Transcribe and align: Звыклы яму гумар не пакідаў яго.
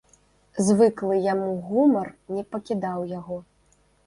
Звыклы 0.69 1.19
яму 1.33 1.49
гумар 1.67 2.09
не 2.37 2.43
пакідаў 2.57 2.99
яго. 3.19 3.41